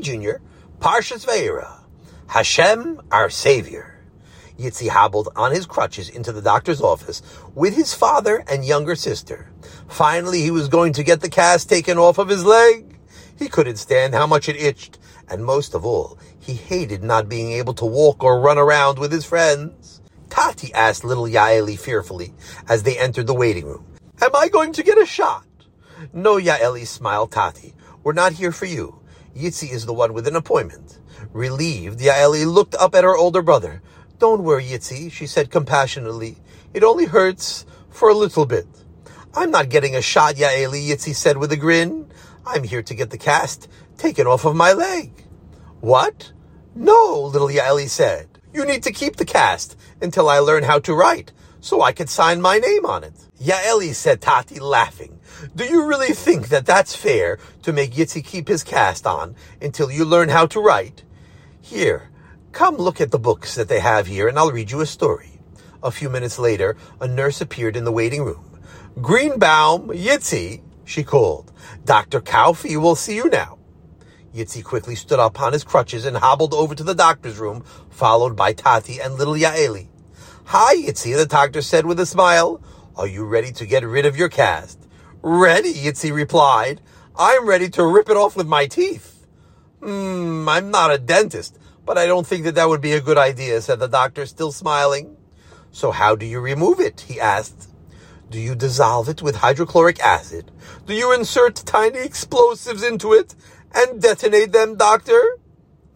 Junior, 0.00 0.40
Parshas 0.78 1.26
Veira, 1.26 1.80
Hashem, 2.26 3.00
our 3.10 3.30
Savior. 3.30 3.94
Yitzi 4.58 4.88
hobbled 4.88 5.28
on 5.34 5.50
his 5.50 5.66
crutches 5.66 6.08
into 6.08 6.32
the 6.32 6.42
doctor's 6.42 6.80
office 6.80 7.22
with 7.54 7.74
his 7.74 7.92
father 7.92 8.44
and 8.48 8.64
younger 8.64 8.94
sister. 8.94 9.50
Finally, 9.88 10.42
he 10.42 10.50
was 10.50 10.68
going 10.68 10.92
to 10.92 11.02
get 11.02 11.20
the 11.20 11.28
cast 11.28 11.68
taken 11.68 11.98
off 11.98 12.18
of 12.18 12.28
his 12.28 12.44
leg. 12.44 12.98
He 13.36 13.48
couldn't 13.48 13.76
stand 13.76 14.14
how 14.14 14.26
much 14.26 14.48
it 14.48 14.56
itched, 14.56 14.98
and 15.28 15.44
most 15.44 15.74
of 15.74 15.84
all, 15.84 16.18
he 16.38 16.54
hated 16.54 17.02
not 17.02 17.28
being 17.28 17.52
able 17.52 17.74
to 17.74 17.84
walk 17.84 18.22
or 18.22 18.40
run 18.40 18.58
around 18.58 18.98
with 18.98 19.10
his 19.10 19.24
friends. 19.24 20.00
Tati 20.30 20.72
asked 20.72 21.04
little 21.04 21.26
Yaeli 21.26 21.78
fearfully 21.78 22.32
as 22.68 22.82
they 22.82 22.98
entered 22.98 23.26
the 23.26 23.34
waiting 23.34 23.64
room. 23.64 23.84
Am 24.20 24.34
I 24.34 24.48
going 24.48 24.72
to 24.74 24.82
get 24.82 24.98
a 24.98 25.06
shot? 25.06 25.46
No, 26.12 26.36
Yaeli 26.36 26.86
smiled 26.86 27.32
Tati. 27.32 27.74
We're 28.02 28.12
not 28.12 28.32
here 28.32 28.52
for 28.52 28.66
you. 28.66 29.00
Yitzi 29.36 29.72
is 29.72 29.84
the 29.84 29.92
one 29.92 30.12
with 30.12 30.28
an 30.28 30.36
appointment. 30.36 30.98
Relieved, 31.32 31.98
Yaeli 31.98 32.46
looked 32.46 32.74
up 32.76 32.94
at 32.94 33.04
her 33.04 33.16
older 33.16 33.42
brother. 33.42 33.82
Don't 34.18 34.44
worry, 34.44 34.64
Yitzi, 34.64 35.10
she 35.10 35.26
said 35.26 35.50
compassionately. 35.50 36.36
It 36.72 36.84
only 36.84 37.06
hurts 37.06 37.66
for 37.90 38.08
a 38.08 38.14
little 38.14 38.46
bit. 38.46 38.66
I'm 39.34 39.50
not 39.50 39.68
getting 39.68 39.96
a 39.96 40.02
shot, 40.02 40.36
Yaeli, 40.36 40.88
Yitzi 40.88 41.14
said 41.14 41.36
with 41.36 41.50
a 41.50 41.56
grin. 41.56 42.08
I'm 42.46 42.62
here 42.62 42.82
to 42.82 42.94
get 42.94 43.10
the 43.10 43.18
cast 43.18 43.68
taken 43.98 44.26
off 44.26 44.44
of 44.44 44.54
my 44.54 44.72
leg. 44.72 45.24
What? 45.80 46.32
No, 46.76 47.20
little 47.20 47.48
Yaeli 47.48 47.88
said. 47.88 48.28
You 48.52 48.64
need 48.64 48.84
to 48.84 48.92
keep 48.92 49.16
the 49.16 49.24
cast 49.24 49.76
until 50.00 50.28
I 50.28 50.38
learn 50.38 50.62
how 50.62 50.78
to 50.80 50.94
write, 50.94 51.32
so 51.64 51.80
I 51.80 51.92
could 51.92 52.10
sign 52.10 52.42
my 52.42 52.58
name 52.58 52.84
on 52.84 53.04
it. 53.04 53.14
Yaeli 53.40 53.94
said 53.94 54.20
Tati, 54.20 54.60
laughing. 54.60 55.18
Do 55.56 55.64
you 55.64 55.86
really 55.86 56.12
think 56.12 56.48
that 56.48 56.66
that's 56.66 56.94
fair 56.94 57.38
to 57.62 57.72
make 57.72 57.94
Yitzi 57.94 58.22
keep 58.22 58.48
his 58.48 58.62
cast 58.62 59.06
on 59.06 59.34
until 59.62 59.90
you 59.90 60.04
learn 60.04 60.28
how 60.28 60.44
to 60.48 60.60
write? 60.60 61.04
Here, 61.62 62.10
come 62.52 62.76
look 62.76 63.00
at 63.00 63.12
the 63.12 63.18
books 63.18 63.54
that 63.54 63.68
they 63.68 63.80
have 63.80 64.06
here 64.06 64.28
and 64.28 64.38
I'll 64.38 64.52
read 64.52 64.70
you 64.70 64.82
a 64.82 64.86
story. 64.86 65.40
A 65.82 65.90
few 65.90 66.10
minutes 66.10 66.38
later, 66.38 66.76
a 67.00 67.08
nurse 67.08 67.40
appeared 67.40 67.76
in 67.76 67.84
the 67.84 67.92
waiting 67.92 68.24
room. 68.24 68.60
Greenbaum, 69.00 69.88
Yitzi, 69.88 70.60
she 70.84 71.02
called. 71.02 71.50
Dr. 71.86 72.20
Kaufi 72.20 72.76
will 72.76 72.94
see 72.94 73.16
you 73.16 73.30
now. 73.30 73.58
Yitzi 74.34 74.62
quickly 74.62 74.96
stood 74.96 75.18
up 75.18 75.40
on 75.40 75.54
his 75.54 75.64
crutches 75.64 76.04
and 76.04 76.18
hobbled 76.18 76.52
over 76.52 76.74
to 76.74 76.84
the 76.84 76.94
doctor's 76.94 77.38
room, 77.38 77.64
followed 77.88 78.36
by 78.36 78.52
Tati 78.52 79.00
and 79.00 79.14
little 79.14 79.34
Yaeli. 79.34 79.88
Hi, 80.46 80.76
Yitzi, 80.76 81.16
the 81.16 81.24
doctor 81.24 81.62
said 81.62 81.86
with 81.86 81.98
a 81.98 82.04
smile. 82.04 82.60
Are 82.96 83.06
you 83.06 83.24
ready 83.24 83.50
to 83.52 83.64
get 83.64 83.82
rid 83.82 84.04
of 84.04 84.14
your 84.14 84.28
cast? 84.28 84.78
Ready, 85.22 85.72
Yitzi 85.72 86.12
replied. 86.12 86.82
I'm 87.16 87.48
ready 87.48 87.70
to 87.70 87.84
rip 87.84 88.10
it 88.10 88.16
off 88.18 88.36
with 88.36 88.46
my 88.46 88.66
teeth. 88.66 89.26
Hmm, 89.82 90.46
I'm 90.46 90.70
not 90.70 90.92
a 90.92 90.98
dentist, 90.98 91.58
but 91.86 91.96
I 91.96 92.04
don't 92.04 92.26
think 92.26 92.44
that 92.44 92.56
that 92.56 92.68
would 92.68 92.82
be 92.82 92.92
a 92.92 93.00
good 93.00 93.16
idea, 93.16 93.62
said 93.62 93.80
the 93.80 93.88
doctor, 93.88 94.26
still 94.26 94.52
smiling. 94.52 95.16
So 95.72 95.90
how 95.90 96.14
do 96.14 96.26
you 96.26 96.40
remove 96.40 96.78
it? 96.78 97.00
he 97.00 97.18
asked. 97.18 97.70
Do 98.30 98.38
you 98.38 98.54
dissolve 98.54 99.08
it 99.08 99.22
with 99.22 99.36
hydrochloric 99.36 99.98
acid? 100.00 100.50
Do 100.86 100.92
you 100.92 101.12
insert 101.12 101.56
tiny 101.56 102.00
explosives 102.00 102.82
into 102.82 103.14
it 103.14 103.34
and 103.74 104.00
detonate 104.00 104.52
them, 104.52 104.76
doctor? 104.76 105.38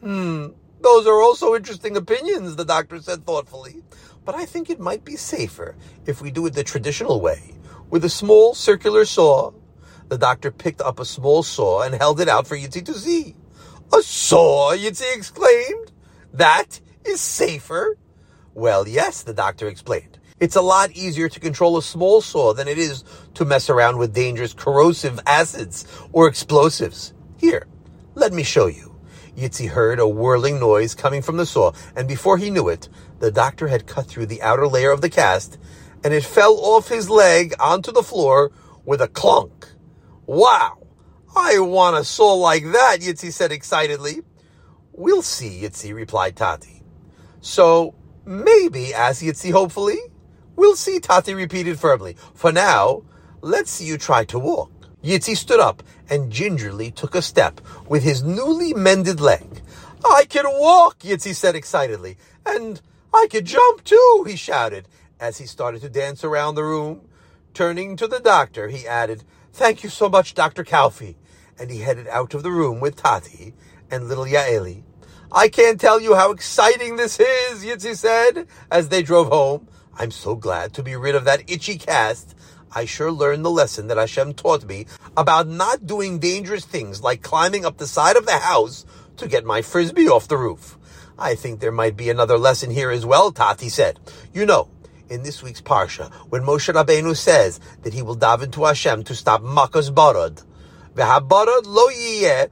Hmm, 0.00 0.48
those 0.80 1.06
are 1.06 1.20
also 1.20 1.54
interesting 1.54 1.96
opinions, 1.96 2.56
the 2.56 2.64
doctor 2.64 3.00
said 3.02 3.26
thoughtfully. 3.26 3.82
But 4.28 4.34
I 4.34 4.44
think 4.44 4.68
it 4.68 4.78
might 4.78 5.06
be 5.06 5.16
safer 5.16 5.74
if 6.04 6.20
we 6.20 6.30
do 6.30 6.44
it 6.44 6.52
the 6.52 6.62
traditional 6.62 7.18
way, 7.22 7.54
with 7.88 8.04
a 8.04 8.10
small 8.10 8.52
circular 8.52 9.06
saw. 9.06 9.52
The 10.10 10.18
doctor 10.18 10.50
picked 10.50 10.82
up 10.82 11.00
a 11.00 11.06
small 11.06 11.42
saw 11.42 11.80
and 11.80 11.94
held 11.94 12.20
it 12.20 12.28
out 12.28 12.46
for 12.46 12.54
Yitzi 12.54 12.84
to 12.84 12.92
see. 12.92 13.36
A 13.90 14.02
saw, 14.02 14.76
Yitzi 14.76 15.16
exclaimed. 15.16 15.92
That 16.34 16.78
is 17.06 17.22
safer. 17.22 17.96
Well, 18.52 18.86
yes, 18.86 19.22
the 19.22 19.32
doctor 19.32 19.66
explained. 19.66 20.18
It's 20.40 20.56
a 20.56 20.60
lot 20.60 20.90
easier 20.90 21.30
to 21.30 21.40
control 21.40 21.78
a 21.78 21.82
small 21.82 22.20
saw 22.20 22.52
than 22.52 22.68
it 22.68 22.76
is 22.76 23.04
to 23.32 23.46
mess 23.46 23.70
around 23.70 23.96
with 23.96 24.12
dangerous 24.12 24.52
corrosive 24.52 25.18
acids 25.24 25.86
or 26.12 26.28
explosives. 26.28 27.14
Here, 27.38 27.66
let 28.14 28.34
me 28.34 28.42
show 28.42 28.66
you. 28.66 28.97
Yitzi 29.38 29.68
heard 29.68 30.00
a 30.00 30.08
whirling 30.08 30.58
noise 30.58 30.96
coming 30.96 31.22
from 31.22 31.36
the 31.36 31.46
saw, 31.46 31.72
and 31.94 32.08
before 32.08 32.38
he 32.38 32.50
knew 32.50 32.68
it, 32.68 32.88
the 33.20 33.30
doctor 33.30 33.68
had 33.68 33.86
cut 33.86 34.06
through 34.06 34.26
the 34.26 34.42
outer 34.42 34.66
layer 34.66 34.90
of 34.90 35.00
the 35.00 35.08
cast, 35.08 35.58
and 36.02 36.12
it 36.12 36.24
fell 36.24 36.58
off 36.58 36.88
his 36.88 37.08
leg 37.08 37.54
onto 37.60 37.92
the 37.92 38.02
floor 38.02 38.50
with 38.84 39.00
a 39.00 39.06
clunk. 39.06 39.68
Wow! 40.26 40.78
I 41.36 41.60
want 41.60 41.96
a 41.96 42.04
saw 42.04 42.34
like 42.34 42.64
that, 42.64 42.98
Yitzi 43.00 43.32
said 43.32 43.52
excitedly. 43.52 44.22
We'll 44.92 45.22
see, 45.22 45.60
Yitzi 45.62 45.94
replied 45.94 46.34
Tati. 46.34 46.82
So, 47.40 47.94
maybe, 48.24 48.92
asked 48.92 49.22
Yitzi 49.22 49.52
hopefully. 49.52 49.98
We'll 50.56 50.74
see, 50.74 50.98
Tati 50.98 51.34
repeated 51.34 51.78
firmly. 51.78 52.16
For 52.34 52.50
now, 52.50 53.04
let's 53.40 53.70
see 53.70 53.84
you 53.84 53.98
try 53.98 54.24
to 54.24 54.38
walk. 54.40 54.72
Yitzi 55.02 55.36
stood 55.36 55.60
up 55.60 55.82
and 56.10 56.32
gingerly 56.32 56.90
took 56.90 57.14
a 57.14 57.22
step 57.22 57.60
with 57.88 58.02
his 58.02 58.22
newly 58.22 58.74
mended 58.74 59.20
leg. 59.20 59.62
I 60.04 60.24
can 60.28 60.44
walk, 60.46 61.00
Yitzi 61.00 61.34
said 61.34 61.54
excitedly. 61.54 62.16
And 62.44 62.80
I 63.14 63.28
can 63.30 63.44
jump 63.44 63.84
too, 63.84 64.24
he 64.26 64.36
shouted 64.36 64.88
as 65.20 65.38
he 65.38 65.46
started 65.46 65.80
to 65.82 65.88
dance 65.88 66.24
around 66.24 66.54
the 66.54 66.64
room. 66.64 67.02
Turning 67.54 67.96
to 67.96 68.06
the 68.06 68.20
doctor, 68.20 68.68
he 68.68 68.86
added, 68.86 69.24
Thank 69.52 69.82
you 69.82 69.90
so 69.90 70.08
much, 70.08 70.34
Dr. 70.34 70.64
Kaufy. 70.64 71.16
And 71.58 71.70
he 71.70 71.80
headed 71.80 72.06
out 72.08 72.34
of 72.34 72.42
the 72.42 72.50
room 72.50 72.80
with 72.80 72.96
Tati 72.96 73.54
and 73.90 74.08
little 74.08 74.26
Yaeli. 74.26 74.82
I 75.30 75.48
can't 75.48 75.80
tell 75.80 76.00
you 76.00 76.14
how 76.14 76.30
exciting 76.30 76.96
this 76.96 77.20
is, 77.20 77.64
Yitzi 77.64 77.96
said 77.96 78.46
as 78.70 78.88
they 78.88 79.02
drove 79.02 79.28
home. 79.28 79.68
I'm 79.94 80.10
so 80.10 80.36
glad 80.36 80.72
to 80.74 80.82
be 80.82 80.96
rid 80.96 81.14
of 81.14 81.24
that 81.24 81.50
itchy 81.50 81.76
cast. 81.76 82.36
I 82.72 82.84
sure 82.84 83.10
learned 83.10 83.44
the 83.44 83.50
lesson 83.50 83.88
that 83.88 83.96
Hashem 83.96 84.34
taught 84.34 84.64
me 84.64 84.86
about 85.16 85.48
not 85.48 85.86
doing 85.86 86.18
dangerous 86.18 86.64
things 86.64 87.02
like 87.02 87.22
climbing 87.22 87.64
up 87.64 87.78
the 87.78 87.86
side 87.86 88.16
of 88.16 88.26
the 88.26 88.38
house 88.38 88.84
to 89.16 89.28
get 89.28 89.44
my 89.44 89.62
frisbee 89.62 90.08
off 90.08 90.28
the 90.28 90.36
roof. 90.36 90.76
I 91.18 91.34
think 91.34 91.60
there 91.60 91.72
might 91.72 91.96
be 91.96 92.10
another 92.10 92.38
lesson 92.38 92.70
here 92.70 92.90
as 92.90 93.04
well, 93.04 93.32
Tati 93.32 93.68
said. 93.68 93.98
You 94.32 94.46
know, 94.46 94.68
in 95.08 95.22
this 95.22 95.42
week's 95.42 95.60
Parsha, 95.60 96.12
when 96.30 96.42
Moshe 96.42 96.72
Rabbeinu 96.72 97.16
says 97.16 97.58
that 97.82 97.94
he 97.94 98.02
will 98.02 98.16
daven 98.16 98.52
to 98.52 98.64
Hashem 98.64 99.04
to 99.04 99.14
stop 99.14 99.42
Makas 99.42 99.90
Barad, 99.90 100.44
V'habarad 100.94 101.62
lo 101.64 101.88
yiyeh 101.88 102.50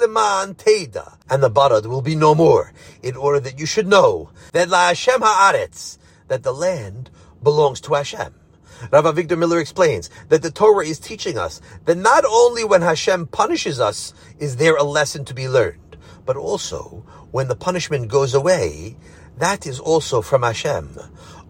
leman 0.00 0.54
teda, 0.54 1.18
and 1.28 1.42
the 1.42 1.50
Barad 1.50 1.86
will 1.86 2.02
be 2.02 2.14
no 2.14 2.34
more, 2.34 2.72
in 3.02 3.16
order 3.16 3.40
that 3.40 3.58
you 3.58 3.66
should 3.66 3.86
know 3.86 4.30
that 4.52 4.68
La 4.68 4.88
Hashem 4.88 5.20
haaretz, 5.20 5.98
that 6.28 6.42
the 6.42 6.52
land 6.52 7.10
belongs 7.42 7.80
to 7.82 7.94
Hashem. 7.94 8.34
Rav 8.90 9.04
Avigdor 9.04 9.38
Miller 9.38 9.60
explains 9.60 10.10
that 10.28 10.42
the 10.42 10.50
Torah 10.50 10.86
is 10.86 10.98
teaching 10.98 11.38
us 11.38 11.60
that 11.84 11.98
not 11.98 12.24
only 12.24 12.64
when 12.64 12.82
Hashem 12.82 13.26
punishes 13.26 13.80
us 13.80 14.14
is 14.38 14.56
there 14.56 14.76
a 14.76 14.82
lesson 14.82 15.24
to 15.26 15.34
be 15.34 15.48
learned, 15.48 15.96
but 16.24 16.36
also 16.36 17.04
when 17.30 17.48
the 17.48 17.56
punishment 17.56 18.08
goes 18.08 18.34
away, 18.34 18.96
that 19.38 19.66
is 19.66 19.80
also 19.80 20.22
from 20.22 20.42
Hashem. 20.42 20.98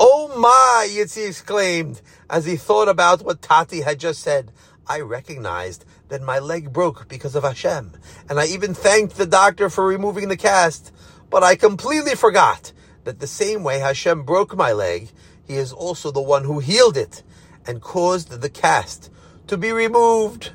Oh 0.00 0.36
my, 0.38 0.88
Yitzi 0.90 1.28
exclaimed 1.28 2.00
as 2.28 2.44
he 2.46 2.56
thought 2.56 2.88
about 2.88 3.22
what 3.22 3.42
Tati 3.42 3.82
had 3.82 4.00
just 4.00 4.20
said. 4.20 4.50
I 4.86 5.00
recognized 5.00 5.84
that 6.08 6.22
my 6.22 6.38
leg 6.38 6.72
broke 6.72 7.08
because 7.08 7.34
of 7.34 7.42
Hashem, 7.42 7.92
and 8.28 8.38
I 8.38 8.46
even 8.46 8.74
thanked 8.74 9.16
the 9.16 9.26
doctor 9.26 9.70
for 9.70 9.86
removing 9.86 10.28
the 10.28 10.36
cast, 10.36 10.92
but 11.30 11.42
I 11.42 11.56
completely 11.56 12.14
forgot 12.14 12.72
that 13.04 13.20
the 13.20 13.26
same 13.26 13.62
way 13.62 13.78
Hashem 13.78 14.24
broke 14.24 14.56
my 14.56 14.72
leg, 14.72 15.10
He 15.46 15.56
is 15.56 15.72
also 15.72 16.10
the 16.10 16.22
one 16.22 16.44
who 16.44 16.58
healed 16.58 16.96
it 16.96 17.22
and 17.66 17.80
caused 17.80 18.40
the 18.40 18.48
cast 18.48 19.10
to 19.46 19.56
be 19.56 19.72
removed. 19.72 20.52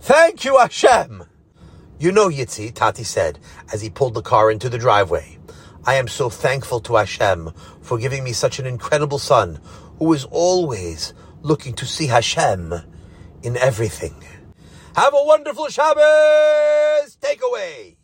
Thank 0.00 0.44
you, 0.44 0.58
Hashem! 0.58 1.24
You 1.98 2.12
know, 2.12 2.28
Yitzi, 2.28 2.74
Tati 2.74 3.04
said 3.04 3.38
as 3.72 3.80
he 3.80 3.90
pulled 3.90 4.14
the 4.14 4.22
car 4.22 4.50
into 4.50 4.68
the 4.68 4.78
driveway. 4.78 5.38
I 5.86 5.94
am 5.94 6.08
so 6.08 6.28
thankful 6.30 6.80
to 6.80 6.96
Hashem 6.96 7.52
for 7.80 7.98
giving 7.98 8.24
me 8.24 8.32
such 8.32 8.58
an 8.58 8.66
incredible 8.66 9.18
son 9.18 9.60
who 9.98 10.12
is 10.12 10.24
always 10.30 11.14
looking 11.42 11.74
to 11.74 11.86
see 11.86 12.06
Hashem 12.06 12.74
in 13.42 13.56
everything. 13.58 14.14
Have 14.96 15.14
a 15.14 15.24
wonderful 15.24 15.68
Shabbos 15.68 17.16
takeaway. 17.20 17.96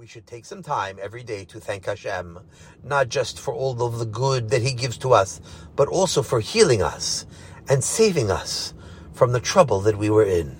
We 0.00 0.06
should 0.06 0.26
take 0.26 0.46
some 0.46 0.62
time 0.62 0.98
every 0.98 1.22
day 1.22 1.44
to 1.44 1.60
thank 1.60 1.84
Hashem, 1.84 2.38
not 2.82 3.10
just 3.10 3.38
for 3.38 3.52
all 3.52 3.82
of 3.82 3.98
the 3.98 4.06
good 4.06 4.48
that 4.48 4.62
He 4.62 4.72
gives 4.72 4.96
to 4.96 5.12
us, 5.12 5.42
but 5.76 5.88
also 5.88 6.22
for 6.22 6.40
healing 6.40 6.80
us 6.80 7.26
and 7.68 7.84
saving 7.84 8.30
us 8.30 8.72
from 9.12 9.32
the 9.32 9.40
trouble 9.40 9.78
that 9.80 9.98
we 9.98 10.08
were 10.08 10.24
in. 10.24 10.58